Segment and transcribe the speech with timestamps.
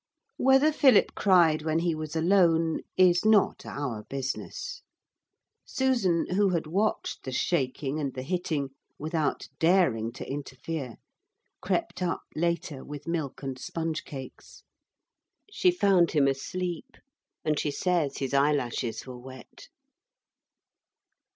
[0.37, 4.81] Whether Philip cried when he was alone is not our business.
[5.63, 10.95] Susan, who had watched the shaking and the hitting without daring to interfere,
[11.61, 14.63] crept up later with milk and sponge cakes.
[15.51, 16.97] She found him asleep,
[17.45, 19.67] and she says his eyelashes were wet.